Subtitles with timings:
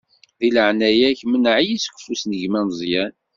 [0.39, 3.13] Di leɛnaya-k, mneɛ-iyi seg ufus n gma Meẓyan.